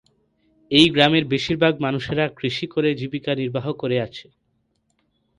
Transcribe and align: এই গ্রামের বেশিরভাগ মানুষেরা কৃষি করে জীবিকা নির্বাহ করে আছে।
এই 0.71 0.87
গ্রামের 0.89 1.25
বেশিরভাগ 1.25 1.73
মানুষেরা 1.85 2.25
কৃষি 2.37 2.65
করে 2.67 2.89
জীবিকা 2.99 3.31
নির্বাহ 3.35 3.65
করে 3.73 3.97
আছে। 4.01 4.27